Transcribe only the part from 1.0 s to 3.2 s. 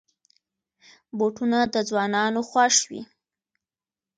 بوټونه د ځوانانو خوښ وي.